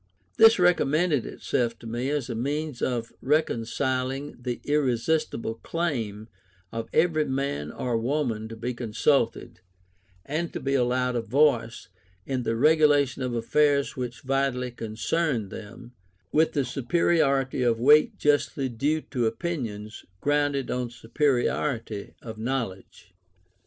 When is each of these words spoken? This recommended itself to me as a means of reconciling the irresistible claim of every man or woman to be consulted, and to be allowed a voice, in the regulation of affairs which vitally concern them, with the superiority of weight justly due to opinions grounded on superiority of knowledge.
This 0.37 0.57
recommended 0.57 1.27
itself 1.27 1.77
to 1.77 1.85
me 1.85 2.09
as 2.09 2.27
a 2.27 2.33
means 2.33 2.81
of 2.81 3.13
reconciling 3.21 4.35
the 4.41 4.59
irresistible 4.63 5.59
claim 5.61 6.27
of 6.71 6.89
every 6.91 7.25
man 7.25 7.71
or 7.71 7.95
woman 7.99 8.47
to 8.47 8.55
be 8.55 8.73
consulted, 8.73 9.59
and 10.25 10.51
to 10.53 10.59
be 10.59 10.73
allowed 10.73 11.15
a 11.15 11.21
voice, 11.21 11.87
in 12.25 12.41
the 12.41 12.55
regulation 12.55 13.21
of 13.21 13.35
affairs 13.35 13.95
which 13.95 14.21
vitally 14.21 14.71
concern 14.71 15.49
them, 15.49 15.91
with 16.31 16.53
the 16.53 16.65
superiority 16.65 17.61
of 17.61 17.79
weight 17.79 18.17
justly 18.17 18.69
due 18.69 19.01
to 19.01 19.27
opinions 19.27 20.03
grounded 20.19 20.71
on 20.71 20.89
superiority 20.89 22.15
of 22.23 22.39
knowledge. 22.39 23.13